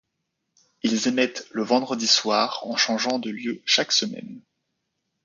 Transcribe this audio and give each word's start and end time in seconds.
Ils 0.81 1.07
émettent 1.09 1.45
le 1.51 1.61
vendredi 1.61 2.07
soir, 2.07 2.61
en 2.63 2.75
changeant 2.75 3.19
de 3.19 3.29
lieu 3.29 3.61
chaque 3.65 3.91
semaine. 3.91 4.41